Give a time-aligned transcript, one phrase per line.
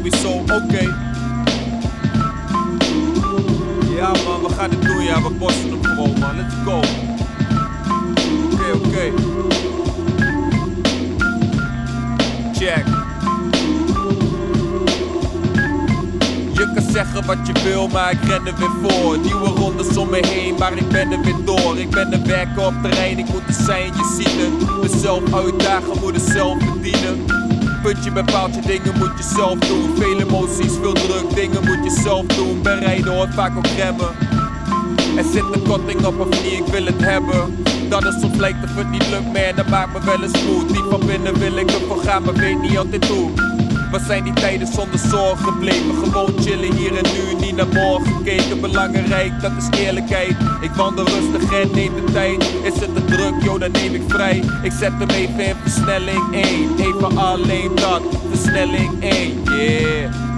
[0.00, 0.96] sowieso oké.
[3.96, 6.76] Ja man, we gaan het doen, ja, we bossen hem gewoon man, let's go.
[8.52, 9.12] Oké, oké.
[12.52, 12.84] Check.
[16.52, 19.18] Je kan zeggen wat je wil, maar ik ren er weer voor.
[19.18, 21.78] Nieuwe rondes om me heen, maar ik ben er weer door.
[21.78, 24.92] Ik ben er werken op terrein, ik moet er zijn, je ziet het.
[24.92, 27.29] Mezelf uitdagen, moet het zelf verdienen.
[27.90, 29.96] Puntje bij paaltje, dingen moet je zelf doen.
[29.96, 32.62] Veel emoties, veel druk, dingen moet je zelf doen.
[32.62, 34.08] Ben rijden hoort vaak ook remmen.
[35.16, 37.64] Er zit een korting op of niet, ik wil het hebben.
[37.88, 40.66] Dat is soms lijkt of het niet lukt meer, dat maakt me wel eens moe.
[40.66, 43.30] Diep van binnen wil ik ervoor gaan, maar weet niet altijd hoe.
[43.90, 45.94] Wat zijn die tijden zonder zorgen gebleven?
[45.94, 48.60] Gewoon chillen hier en nu, niet naar morgen gekeken.
[48.60, 50.36] Belangrijk, dat is eerlijkheid.
[50.60, 52.54] Ik wandel rustig en neem de tijd.
[52.62, 52.94] Is het
[53.30, 54.42] druk, joh, dan neem ik vrij.
[54.62, 56.78] Ik zet hem even in versnelling 1.
[56.78, 60.29] Even alleen dat, versnelling 1, yeah.